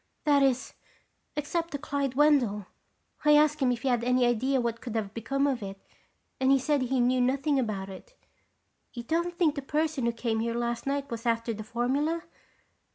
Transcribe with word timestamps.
That 0.23 0.41
is, 0.41 0.73
except 1.35 1.69
to 1.73 1.77
Clyde 1.77 2.15
Wendell. 2.15 2.65
I 3.23 3.35
asked 3.37 3.59
him 3.59 3.71
if 3.71 3.83
he 3.83 3.87
had 3.89 4.03
any 4.03 4.25
idea 4.25 4.59
what 4.59 4.81
could 4.81 4.95
have 4.95 5.13
become 5.13 5.45
of 5.45 5.61
it 5.61 5.79
and 6.39 6.49
he 6.51 6.57
said 6.57 6.81
he 6.81 6.99
knew 6.99 7.21
nothing 7.21 7.59
about 7.59 7.87
it. 7.87 8.15
You 8.93 9.03
don't 9.03 9.37
think 9.37 9.53
the 9.53 9.61
person 9.61 10.07
who 10.07 10.11
came 10.11 10.39
here 10.39 10.55
last 10.55 10.87
night 10.87 11.11
was 11.11 11.27
after 11.27 11.53
the 11.53 11.63
formula?" 11.63 12.23